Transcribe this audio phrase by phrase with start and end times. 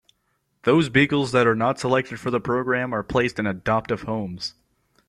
[0.63, 4.55] Those beagles that are not selected for the program are placed in adoptive homes.